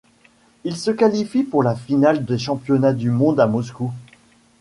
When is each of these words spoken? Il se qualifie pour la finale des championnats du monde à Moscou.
Il 0.63 0.77
se 0.77 0.89
qualifie 0.89 1.43
pour 1.43 1.61
la 1.61 1.75
finale 1.75 2.25
des 2.25 2.39
championnats 2.39 2.93
du 2.93 3.11
monde 3.11 3.39
à 3.39 3.45
Moscou. 3.45 3.91